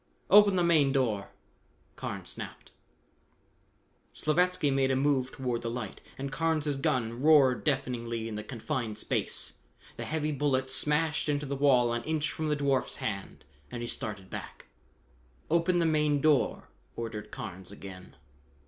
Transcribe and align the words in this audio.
"Open 0.31 0.55
the 0.55 0.63
main 0.63 0.91
door!" 0.91 1.29
Carnes 1.95 2.29
snapped. 2.29 2.71
Slavatsky 4.15 4.71
made 4.71 4.89
a 4.89 4.95
move 4.95 5.31
toward 5.31 5.61
the 5.61 5.69
light, 5.69 6.01
and 6.17 6.31
Carnes' 6.31 6.75
gun 6.77 7.21
roared 7.21 7.63
deafeningly 7.63 8.27
in 8.27 8.33
the 8.33 8.43
confined 8.43 8.97
space. 8.97 9.53
The 9.97 10.05
heavy 10.05 10.31
bullet 10.31 10.71
smashed 10.71 11.29
into 11.29 11.45
the 11.45 11.55
wall 11.55 11.93
an 11.93 12.01
inch 12.05 12.31
from 12.31 12.49
the 12.49 12.55
dwarf's 12.57 12.95
hand 12.95 13.45
and 13.69 13.83
he 13.83 13.87
started 13.87 14.31
back. 14.31 14.65
"Open 15.51 15.77
the 15.77 15.85
main 15.85 16.19
door!" 16.19 16.69
ordered 16.95 17.29
Carnes 17.29 17.71
again. 17.71 18.15